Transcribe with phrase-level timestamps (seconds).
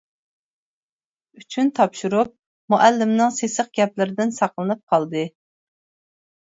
[1.39, 2.33] ئۈچۈن تاپشۇرۇپ،
[2.75, 5.27] مۇئەللىمنىڭ سېسىق گەپلىرىدىن ساقلىنىپ قالدى.